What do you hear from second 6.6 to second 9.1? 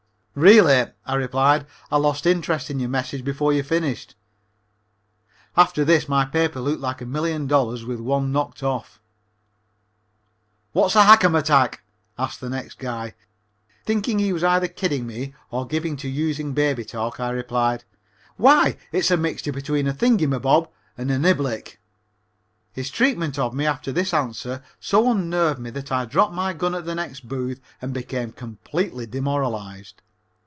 looked like a million dollars with the one knocked off.